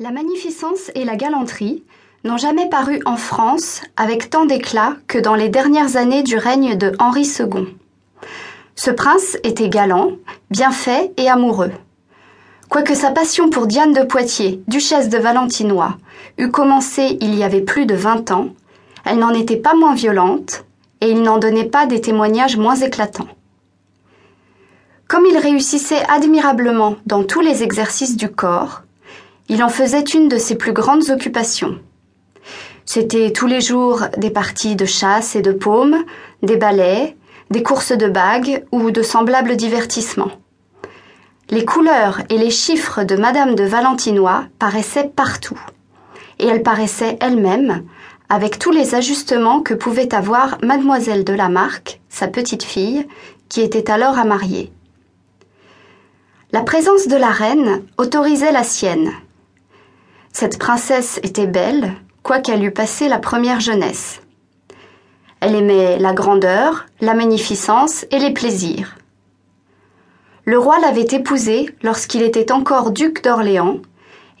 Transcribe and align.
La 0.00 0.10
magnificence 0.10 0.90
et 0.96 1.04
la 1.04 1.14
galanterie 1.14 1.84
n'ont 2.24 2.36
jamais 2.36 2.68
paru 2.68 3.00
en 3.06 3.16
France 3.16 3.80
avec 3.96 4.28
tant 4.28 4.44
d'éclat 4.44 4.96
que 5.06 5.18
dans 5.18 5.36
les 5.36 5.48
dernières 5.48 5.96
années 5.96 6.24
du 6.24 6.36
règne 6.36 6.76
de 6.76 6.90
Henri 6.98 7.22
II. 7.22 7.68
Ce 8.74 8.90
prince 8.90 9.38
était 9.44 9.68
galant, 9.68 10.10
bien 10.50 10.72
fait 10.72 11.12
et 11.16 11.28
amoureux. 11.28 11.70
Quoique 12.68 12.96
sa 12.96 13.12
passion 13.12 13.50
pour 13.50 13.68
Diane 13.68 13.92
de 13.92 14.02
Poitiers, 14.02 14.60
duchesse 14.66 15.10
de 15.10 15.18
Valentinois, 15.18 15.96
eût 16.38 16.50
commencé 16.50 17.16
il 17.20 17.36
y 17.36 17.44
avait 17.44 17.60
plus 17.60 17.86
de 17.86 17.94
vingt 17.94 18.32
ans, 18.32 18.48
elle 19.04 19.20
n'en 19.20 19.32
était 19.32 19.56
pas 19.56 19.74
moins 19.74 19.94
violente, 19.94 20.64
et 21.02 21.08
il 21.08 21.22
n'en 21.22 21.38
donnait 21.38 21.68
pas 21.68 21.86
des 21.86 22.00
témoignages 22.00 22.56
moins 22.56 22.74
éclatants. 22.74 23.28
Comme 25.06 25.26
il 25.30 25.38
réussissait 25.38 26.02
admirablement 26.08 26.96
dans 27.06 27.22
tous 27.22 27.42
les 27.42 27.62
exercices 27.62 28.16
du 28.16 28.28
corps, 28.28 28.80
il 29.48 29.62
en 29.62 29.68
faisait 29.68 30.00
une 30.02 30.28
de 30.28 30.38
ses 30.38 30.56
plus 30.56 30.72
grandes 30.72 31.10
occupations. 31.10 31.78
C'étaient 32.86 33.32
tous 33.32 33.46
les 33.46 33.60
jours 33.60 34.02
des 34.16 34.30
parties 34.30 34.76
de 34.76 34.84
chasse 34.84 35.36
et 35.36 35.42
de 35.42 35.52
paume, 35.52 36.04
des 36.42 36.56
ballets, 36.56 37.16
des 37.50 37.62
courses 37.62 37.92
de 37.92 38.08
bagues 38.08 38.64
ou 38.72 38.90
de 38.90 39.02
semblables 39.02 39.56
divertissements. 39.56 40.32
Les 41.50 41.64
couleurs 41.64 42.20
et 42.30 42.38
les 42.38 42.50
chiffres 42.50 43.04
de 43.04 43.16
Madame 43.16 43.54
de 43.54 43.64
Valentinois 43.64 44.44
paraissaient 44.58 45.10
partout, 45.14 45.60
et 46.38 46.46
elle 46.46 46.62
paraissait 46.62 47.18
elle-même, 47.20 47.84
avec 48.30 48.58
tous 48.58 48.70
les 48.70 48.94
ajustements 48.94 49.60
que 49.60 49.74
pouvait 49.74 50.14
avoir 50.14 50.58
Mademoiselle 50.62 51.24
de 51.24 51.34
la 51.34 51.50
Marque, 51.50 52.00
sa 52.08 52.28
petite 52.28 52.64
fille, 52.64 53.06
qui 53.48 53.60
était 53.60 53.90
alors 53.90 54.18
à 54.18 54.24
marier. 54.24 54.72
La 56.50 56.62
présence 56.62 57.08
de 57.08 57.16
la 57.16 57.30
reine 57.30 57.82
autorisait 57.98 58.52
la 58.52 58.64
sienne, 58.64 59.12
cette 60.34 60.58
princesse 60.58 61.20
était 61.22 61.46
belle, 61.46 61.94
quoiqu'elle 62.24 62.64
eût 62.64 62.72
passé 62.72 63.08
la 63.08 63.20
première 63.20 63.60
jeunesse. 63.60 64.20
Elle 65.40 65.54
aimait 65.54 65.96
la 65.98 66.12
grandeur, 66.12 66.86
la 67.00 67.14
magnificence 67.14 68.04
et 68.10 68.18
les 68.18 68.32
plaisirs. 68.32 68.96
Le 70.44 70.58
roi 70.58 70.80
l'avait 70.80 71.06
épousée 71.12 71.70
lorsqu'il 71.84 72.22
était 72.22 72.50
encore 72.50 72.90
duc 72.90 73.22
d'Orléans 73.22 73.78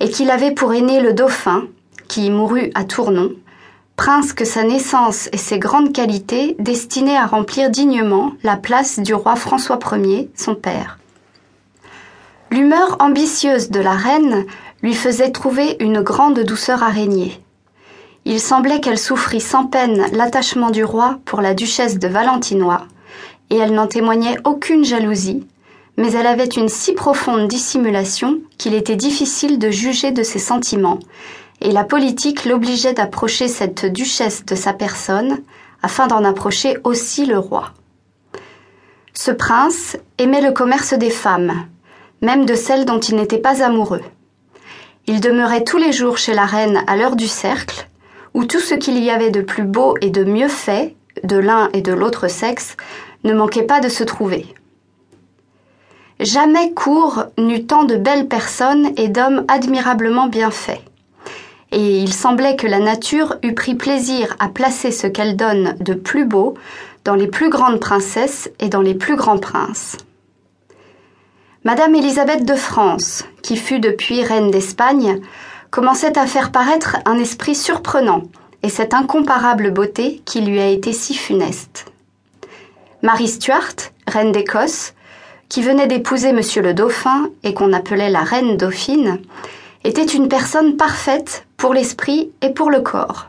et 0.00 0.10
qu'il 0.10 0.32
avait 0.32 0.50
pour 0.50 0.74
aîné 0.74 1.00
le 1.00 1.12
dauphin, 1.12 1.68
qui 2.08 2.28
mourut 2.28 2.72
à 2.74 2.82
Tournon, 2.82 3.30
prince 3.94 4.32
que 4.32 4.44
sa 4.44 4.64
naissance 4.64 5.28
et 5.32 5.38
ses 5.38 5.60
grandes 5.60 5.92
qualités 5.92 6.56
destinaient 6.58 7.16
à 7.16 7.26
remplir 7.26 7.70
dignement 7.70 8.32
la 8.42 8.56
place 8.56 8.98
du 8.98 9.14
roi 9.14 9.36
François 9.36 9.78
Ier, 9.92 10.28
son 10.34 10.56
père. 10.56 10.98
L'humeur 12.50 12.96
ambitieuse 12.98 13.70
de 13.70 13.80
la 13.80 13.94
reine 13.94 14.44
lui 14.84 14.92
faisait 14.92 15.30
trouver 15.30 15.78
une 15.80 16.02
grande 16.02 16.40
douceur 16.40 16.82
à 16.82 16.90
régner. 16.90 17.42
Il 18.26 18.38
semblait 18.38 18.80
qu'elle 18.80 18.98
souffrit 18.98 19.40
sans 19.40 19.64
peine 19.64 20.04
l'attachement 20.12 20.68
du 20.68 20.84
roi 20.84 21.20
pour 21.24 21.40
la 21.40 21.54
duchesse 21.54 21.98
de 21.98 22.06
Valentinois, 22.06 22.86
et 23.48 23.56
elle 23.56 23.72
n'en 23.72 23.86
témoignait 23.86 24.36
aucune 24.44 24.84
jalousie, 24.84 25.46
mais 25.96 26.12
elle 26.12 26.26
avait 26.26 26.44
une 26.44 26.68
si 26.68 26.92
profonde 26.92 27.48
dissimulation 27.48 28.40
qu'il 28.58 28.74
était 28.74 28.94
difficile 28.94 29.58
de 29.58 29.70
juger 29.70 30.12
de 30.12 30.22
ses 30.22 30.38
sentiments, 30.38 30.98
et 31.62 31.72
la 31.72 31.84
politique 31.84 32.44
l'obligeait 32.44 32.92
d'approcher 32.92 33.48
cette 33.48 33.86
duchesse 33.86 34.44
de 34.44 34.54
sa 34.54 34.74
personne, 34.74 35.38
afin 35.82 36.08
d'en 36.08 36.24
approcher 36.24 36.76
aussi 36.84 37.24
le 37.24 37.38
roi. 37.38 37.72
Ce 39.14 39.30
prince 39.30 39.96
aimait 40.18 40.42
le 40.42 40.52
commerce 40.52 40.92
des 40.92 41.08
femmes, 41.08 41.54
même 42.20 42.44
de 42.44 42.54
celles 42.54 42.84
dont 42.84 43.00
il 43.00 43.16
n'était 43.16 43.38
pas 43.38 43.62
amoureux. 43.62 44.02
Il 45.06 45.20
demeurait 45.20 45.64
tous 45.64 45.76
les 45.76 45.92
jours 45.92 46.16
chez 46.16 46.32
la 46.32 46.46
reine 46.46 46.82
à 46.86 46.96
l'heure 46.96 47.16
du 47.16 47.28
cercle, 47.28 47.88
où 48.32 48.44
tout 48.46 48.60
ce 48.60 48.74
qu'il 48.74 48.98
y 49.02 49.10
avait 49.10 49.30
de 49.30 49.42
plus 49.42 49.64
beau 49.64 49.96
et 50.00 50.08
de 50.08 50.24
mieux 50.24 50.48
fait, 50.48 50.96
de 51.22 51.36
l'un 51.36 51.68
et 51.74 51.82
de 51.82 51.92
l'autre 51.92 52.28
sexe, 52.28 52.76
ne 53.22 53.34
manquait 53.34 53.64
pas 53.64 53.80
de 53.80 53.88
se 53.88 54.02
trouver. 54.02 54.46
Jamais 56.20 56.72
cour 56.72 57.24
n'eut 57.36 57.66
tant 57.66 57.84
de 57.84 57.96
belles 57.96 58.28
personnes 58.28 58.92
et 58.96 59.08
d'hommes 59.08 59.44
admirablement 59.48 60.28
bien 60.28 60.50
faits. 60.50 60.82
Et 61.70 61.98
il 61.98 62.12
semblait 62.12 62.56
que 62.56 62.66
la 62.66 62.78
nature 62.78 63.36
eût 63.42 63.54
pris 63.54 63.74
plaisir 63.74 64.36
à 64.38 64.48
placer 64.48 64.90
ce 64.90 65.06
qu'elle 65.06 65.36
donne 65.36 65.76
de 65.80 65.92
plus 65.92 66.24
beau 66.24 66.54
dans 67.04 67.14
les 67.14 67.26
plus 67.26 67.50
grandes 67.50 67.80
princesses 67.80 68.48
et 68.58 68.68
dans 68.68 68.80
les 68.80 68.94
plus 68.94 69.16
grands 69.16 69.38
princes. 69.38 69.98
Madame 71.66 71.94
Élisabeth 71.94 72.44
de 72.44 72.56
France, 72.56 73.24
qui 73.40 73.56
fut 73.56 73.80
depuis 73.80 74.22
reine 74.22 74.50
d'Espagne, 74.50 75.22
commençait 75.70 76.18
à 76.18 76.26
faire 76.26 76.52
paraître 76.52 76.98
un 77.06 77.18
esprit 77.18 77.54
surprenant 77.54 78.24
et 78.62 78.68
cette 78.68 78.92
incomparable 78.92 79.70
beauté 79.70 80.20
qui 80.26 80.42
lui 80.42 80.60
a 80.60 80.68
été 80.68 80.92
si 80.92 81.14
funeste. 81.14 81.86
Marie 83.00 83.28
Stuart, 83.28 83.76
reine 84.06 84.30
d'Écosse, 84.30 84.92
qui 85.48 85.62
venait 85.62 85.86
d'épouser 85.86 86.34
monsieur 86.34 86.60
le 86.60 86.74
dauphin 86.74 87.30
et 87.44 87.54
qu'on 87.54 87.72
appelait 87.72 88.10
la 88.10 88.24
reine 88.24 88.58
dauphine, 88.58 89.22
était 89.84 90.04
une 90.04 90.28
personne 90.28 90.76
parfaite 90.76 91.46
pour 91.56 91.72
l'esprit 91.72 92.30
et 92.42 92.50
pour 92.50 92.70
le 92.70 92.82
corps. 92.82 93.28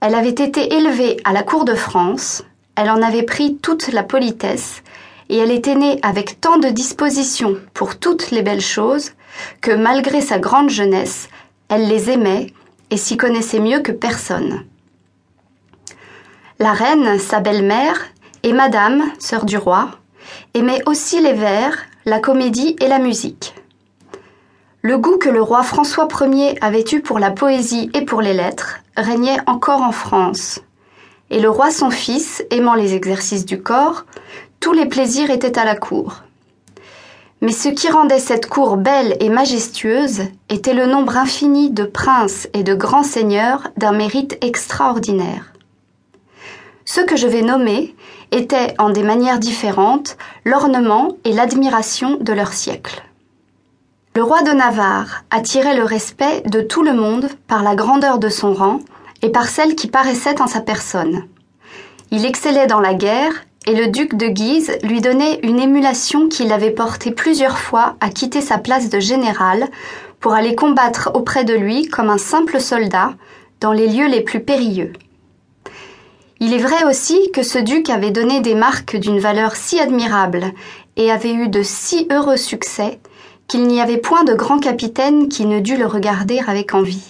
Elle 0.00 0.14
avait 0.14 0.28
été 0.28 0.74
élevée 0.74 1.16
à 1.24 1.32
la 1.32 1.42
cour 1.42 1.64
de 1.64 1.74
France, 1.74 2.44
elle 2.76 2.88
en 2.88 3.02
avait 3.02 3.24
pris 3.24 3.56
toute 3.56 3.88
la 3.88 4.04
politesse 4.04 4.84
et 5.30 5.36
elle 5.36 5.52
était 5.52 5.76
née 5.76 5.98
avec 6.02 6.40
tant 6.40 6.58
de 6.58 6.68
disposition 6.68 7.56
pour 7.72 7.98
toutes 7.98 8.32
les 8.32 8.42
belles 8.42 8.60
choses 8.60 9.12
que 9.60 9.70
malgré 9.70 10.20
sa 10.20 10.40
grande 10.40 10.70
jeunesse, 10.70 11.28
elle 11.68 11.86
les 11.86 12.10
aimait 12.10 12.52
et 12.90 12.96
s'y 12.96 13.16
connaissait 13.16 13.60
mieux 13.60 13.78
que 13.78 13.92
personne. 13.92 14.64
La 16.58 16.72
reine, 16.72 17.18
sa 17.20 17.38
belle-mère, 17.38 18.08
et 18.42 18.52
Madame, 18.52 19.04
sœur 19.20 19.44
du 19.44 19.56
roi, 19.56 19.92
aimaient 20.54 20.82
aussi 20.86 21.20
les 21.20 21.32
vers, 21.32 21.78
la 22.04 22.18
comédie 22.18 22.74
et 22.80 22.88
la 22.88 22.98
musique. 22.98 23.54
Le 24.82 24.98
goût 24.98 25.16
que 25.16 25.28
le 25.28 25.42
roi 25.42 25.62
François 25.62 26.08
Ier 26.22 26.58
avait 26.60 26.84
eu 26.90 27.00
pour 27.02 27.20
la 27.20 27.30
poésie 27.30 27.88
et 27.94 28.04
pour 28.04 28.20
les 28.20 28.34
lettres 28.34 28.80
régnait 28.96 29.38
encore 29.46 29.82
en 29.82 29.92
France, 29.92 30.60
et 31.30 31.40
le 31.40 31.48
roi 31.48 31.70
son 31.70 31.90
fils, 31.90 32.44
aimant 32.50 32.74
les 32.74 32.94
exercices 32.94 33.46
du 33.46 33.62
corps, 33.62 34.04
tous 34.60 34.72
les 34.72 34.86
plaisirs 34.86 35.30
étaient 35.30 35.58
à 35.58 35.64
la 35.64 35.74
cour. 35.74 36.22
Mais 37.40 37.52
ce 37.52 37.70
qui 37.70 37.88
rendait 37.88 38.18
cette 38.18 38.46
cour 38.46 38.76
belle 38.76 39.16
et 39.18 39.30
majestueuse 39.30 40.24
était 40.50 40.74
le 40.74 40.84
nombre 40.84 41.16
infini 41.16 41.70
de 41.70 41.84
princes 41.84 42.46
et 42.52 42.62
de 42.62 42.74
grands 42.74 43.02
seigneurs 43.02 43.68
d'un 43.78 43.92
mérite 43.92 44.36
extraordinaire. 44.44 45.54
Ceux 46.84 47.06
que 47.06 47.16
je 47.16 47.26
vais 47.26 47.40
nommer 47.40 47.94
étaient, 48.30 48.74
en 48.78 48.90
des 48.90 49.02
manières 49.02 49.38
différentes, 49.38 50.18
l'ornement 50.44 51.16
et 51.24 51.32
l'admiration 51.32 52.18
de 52.20 52.32
leur 52.34 52.52
siècle. 52.52 53.02
Le 54.14 54.22
roi 54.22 54.42
de 54.42 54.50
Navarre 54.50 55.24
attirait 55.30 55.76
le 55.76 55.84
respect 55.84 56.42
de 56.42 56.60
tout 56.60 56.82
le 56.82 56.92
monde 56.92 57.28
par 57.46 57.62
la 57.62 57.74
grandeur 57.74 58.18
de 58.18 58.28
son 58.28 58.52
rang 58.52 58.80
et 59.22 59.30
par 59.30 59.46
celle 59.48 59.76
qui 59.76 59.86
paraissait 59.86 60.42
en 60.42 60.46
sa 60.46 60.60
personne. 60.60 61.24
Il 62.10 62.26
excellait 62.26 62.66
dans 62.66 62.80
la 62.80 62.94
guerre 62.94 63.32
et 63.66 63.74
le 63.74 63.88
duc 63.88 64.14
de 64.14 64.26
Guise 64.26 64.78
lui 64.82 65.00
donnait 65.00 65.40
une 65.42 65.60
émulation 65.60 66.28
qui 66.28 66.44
l'avait 66.44 66.70
porté 66.70 67.10
plusieurs 67.10 67.58
fois 67.58 67.96
à 68.00 68.08
quitter 68.08 68.40
sa 68.40 68.58
place 68.58 68.88
de 68.88 69.00
général 69.00 69.68
pour 70.18 70.32
aller 70.32 70.54
combattre 70.54 71.10
auprès 71.14 71.44
de 71.44 71.54
lui 71.54 71.86
comme 71.88 72.10
un 72.10 72.18
simple 72.18 72.60
soldat 72.60 73.14
dans 73.60 73.72
les 73.72 73.88
lieux 73.88 74.08
les 74.08 74.22
plus 74.22 74.40
périlleux. 74.40 74.92
Il 76.40 76.54
est 76.54 76.58
vrai 76.58 76.84
aussi 76.88 77.30
que 77.32 77.42
ce 77.42 77.58
duc 77.58 77.90
avait 77.90 78.10
donné 78.10 78.40
des 78.40 78.54
marques 78.54 78.96
d'une 78.96 79.18
valeur 79.18 79.56
si 79.56 79.78
admirable 79.78 80.52
et 80.96 81.10
avait 81.10 81.34
eu 81.34 81.48
de 81.48 81.62
si 81.62 82.06
heureux 82.10 82.38
succès 82.38 82.98
qu'il 83.46 83.66
n'y 83.66 83.80
avait 83.80 83.98
point 83.98 84.24
de 84.24 84.32
grand 84.32 84.58
capitaine 84.58 85.28
qui 85.28 85.44
ne 85.44 85.60
dût 85.60 85.76
le 85.76 85.86
regarder 85.86 86.40
avec 86.46 86.72
envie. 86.74 87.08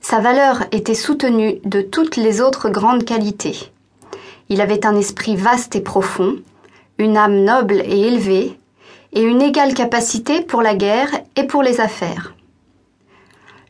Sa 0.00 0.20
valeur 0.20 0.64
était 0.70 0.94
soutenue 0.94 1.60
de 1.64 1.80
toutes 1.82 2.16
les 2.16 2.40
autres 2.40 2.70
grandes 2.70 3.04
qualités. 3.04 3.72
Il 4.50 4.60
avait 4.60 4.84
un 4.84 4.96
esprit 4.96 5.36
vaste 5.36 5.76
et 5.76 5.80
profond, 5.80 6.36
une 6.98 7.16
âme 7.16 7.44
noble 7.44 7.82
et 7.86 8.00
élevée, 8.08 8.58
et 9.12 9.22
une 9.22 9.40
égale 9.40 9.74
capacité 9.74 10.40
pour 10.40 10.60
la 10.60 10.74
guerre 10.74 11.10
et 11.36 11.44
pour 11.44 11.62
les 11.62 11.80
affaires. 11.80 12.34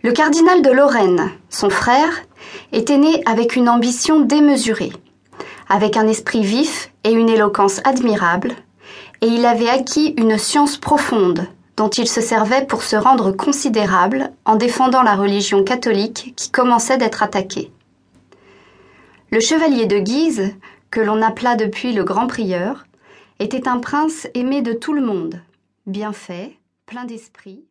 Le 0.02 0.12
cardinal 0.12 0.62
de 0.62 0.70
Lorraine, 0.70 1.30
son 1.50 1.68
frère, 1.68 2.22
était 2.72 2.96
né 2.96 3.22
avec 3.26 3.56
une 3.56 3.68
ambition 3.68 4.20
démesurée, 4.20 4.92
avec 5.68 5.98
un 5.98 6.08
esprit 6.08 6.42
vif 6.42 6.90
et 7.04 7.12
une 7.12 7.28
éloquence 7.28 7.82
admirable, 7.84 8.54
et 9.20 9.26
il 9.26 9.44
avait 9.44 9.68
acquis 9.68 10.14
une 10.16 10.38
science 10.38 10.78
profonde 10.78 11.46
dont 11.76 11.90
il 11.90 12.08
se 12.08 12.22
servait 12.22 12.64
pour 12.64 12.82
se 12.82 12.96
rendre 12.96 13.32
considérable 13.32 14.30
en 14.46 14.56
défendant 14.56 15.02
la 15.02 15.14
religion 15.14 15.62
catholique 15.62 16.32
qui 16.36 16.50
commençait 16.50 16.98
d'être 16.98 17.22
attaquée. 17.22 17.70
Le 19.32 19.38
chevalier 19.38 19.86
de 19.86 19.98
Guise, 19.98 20.56
que 20.90 20.98
l'on 20.98 21.22
appela 21.22 21.54
depuis 21.54 21.92
le 21.92 22.02
grand 22.02 22.26
prieur, 22.26 22.84
était 23.38 23.68
un 23.68 23.78
prince 23.78 24.26
aimé 24.34 24.60
de 24.60 24.72
tout 24.72 24.92
le 24.92 25.00
monde, 25.00 25.40
bien 25.86 26.12
fait, 26.12 26.56
plein 26.84 27.04
d'esprit, 27.04 27.64